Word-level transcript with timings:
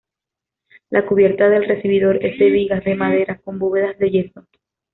La 0.89 1.05
cubierta 1.05 1.47
del 1.47 1.65
recibidor 1.67 2.25
es 2.25 2.39
de 2.39 2.49
vigas 2.49 2.83
de 2.83 2.95
madera 2.95 3.37
con 3.37 3.59
bóvedas 3.59 3.99
de 3.99 4.09
yeso. 4.09 4.47